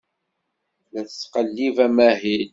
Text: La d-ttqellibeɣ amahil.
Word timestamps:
La 0.91 1.01
d-ttqellibeɣ 1.05 1.85
amahil. 1.87 2.49